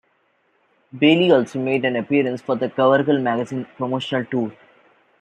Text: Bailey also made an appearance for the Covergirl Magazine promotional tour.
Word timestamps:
Bailey 0.97 1.29
also 1.31 1.59
made 1.59 1.85
an 1.85 1.95
appearance 1.95 2.41
for 2.41 2.55
the 2.55 2.67
Covergirl 2.69 3.21
Magazine 3.21 3.67
promotional 3.77 4.25
tour. 4.25 4.51